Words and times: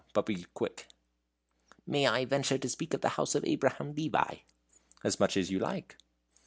But 0.13 0.25
be 0.25 0.47
quick." 0.55 0.87
"May 1.85 2.07
I 2.07 2.25
venture 2.25 2.57
to 2.57 2.67
speak 2.69 2.95
of 2.95 3.01
the 3.01 3.09
house 3.19 3.35
of 3.35 3.45
Abraham 3.45 3.93
Levi?" 3.93 4.37
"As 5.03 5.19
much 5.19 5.37
as 5.37 5.51
you 5.51 5.59
like." 5.59 5.95